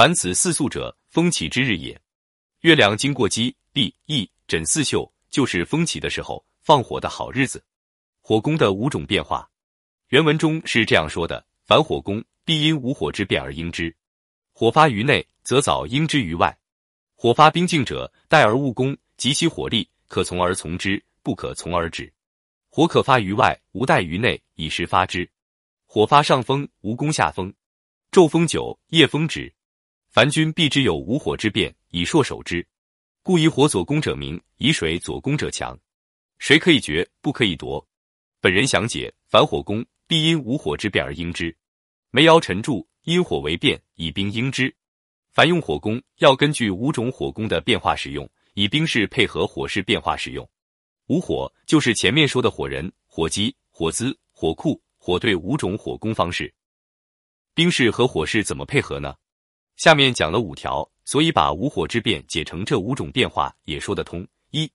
[0.00, 2.00] 凡此四宿者，风起之日也。
[2.60, 7.62] 月亮经过鸡、毕、翼、枕四宿，就是风起的时候，放火的好日子。
[8.22, 9.46] 火攻的五种变化，
[10.08, 13.94] 原文中是这样说的：凡火攻，必因无火之变而应之。
[14.54, 16.58] 火发于内，则早应之于外。
[17.14, 22.10] 火发兵境者，待而勿攻，及其火力，可从而从之，不可从而止。
[22.70, 25.30] 火可发于外，无待于内，以时发之。
[25.84, 27.52] 火发上风，无攻下风。
[28.10, 29.52] 昼风久，夜风止。
[30.10, 32.66] 凡军必知有无火之变，以硕守之。
[33.22, 35.78] 故以火佐攻者明，以水佐攻者强。
[36.40, 37.86] 谁可以决，不可以夺。
[38.40, 41.56] 本人详解：凡火攻，必因无火之变而应之。
[42.10, 44.74] 梅尧臣著，因火为变，以兵应之。
[45.30, 50.48] 凡用火攻，要根据五种火攻的变化使用，以兵势配合火势变化使用。
[51.06, 56.52] 五火就是前面说的火人、火机、火资、火库、火队五种火攻方式。
[57.54, 59.14] 兵势和火势怎么配合呢？
[59.80, 64.28] 下面讲了五条，所以把无火之变解成这五种变化也说得通。
[64.50, 64.70] 一、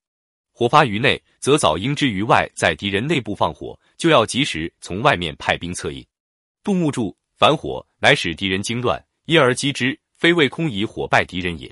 [0.52, 6.03] 火发于内，则早应之于外，在敌人内部放火，就要及时从外面派兵策应。
[6.64, 11.72] 杜牧注：反火乃使敌人惊乱，因而击之，非为空以火败敌人也。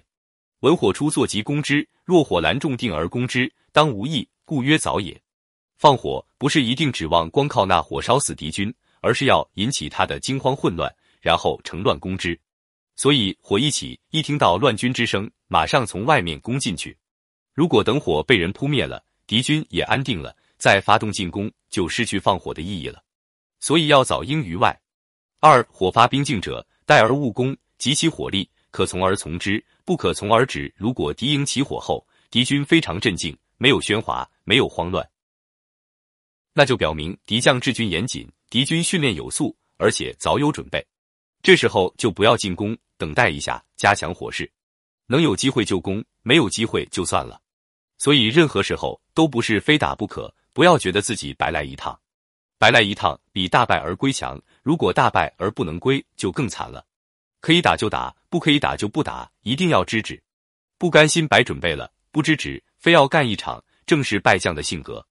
[0.60, 5.20] 闻火出，坐即攻之；若火拦众定而攻之，当无益，故曰早也。
[5.80, 12.40] 放火不是一定指望光靠那火烧死敌军，而是要引起他的惊慌混乱，然后乘乱攻之。
[12.96, 16.98] 所以火一起，一听到乱军之声，马上从外面攻进去。
[17.54, 23.04] 如果等火被人扑灭了，敌军也安定了，再发动进攻，就失去放火的意义了。
[23.60, 24.80] 所以要早应于外。
[25.40, 30.74] 二火发兵境者，待而勿攻，及其火力，可从而从之，不可从而止。
[30.78, 35.08] 如果敌营起火后，敌军非常镇静，没有喧哗，没有慌乱，
[36.54, 40.86] 那就表明敌将治军严谨，敌军训练有素，而且早有准备。
[41.44, 44.50] 这时候就不要进攻，等待一下，加强火势，
[45.08, 47.42] 能有机会就攻，没有机会就算了。
[47.98, 52.00] 所以任何时候都不是非打不可，不要觉得自己白来一趟，
[52.58, 54.42] 白来一趟比大败而归强。
[54.62, 56.86] 如果大败而不能归，就更惨了。
[57.42, 60.24] 可以打就打，不可以打就不打，一定要知止。
[60.78, 65.06] 不甘心白准备了，不知止，非要干一场，正是败将的性格。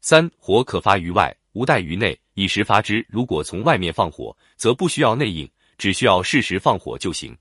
[0.00, 3.04] 三火可发于外，无待于内，以时发之。
[3.08, 5.48] 如果从外面放火，则不需要内应。
[5.82, 7.36] 只需要适时放火就行。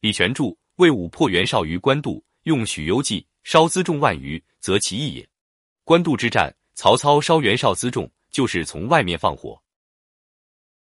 [0.00, 5.28] 李全柱：魏武破袁绍于官渡，用许攸计，烧辎重万余，则其意也。
[5.84, 9.62] 官渡之战，曹操烧袁绍辎重，就是从外面放火。